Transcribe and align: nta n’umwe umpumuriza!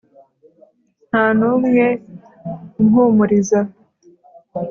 nta 1.09 1.25
n’umwe 1.37 1.85
umpumuriza! 2.79 3.59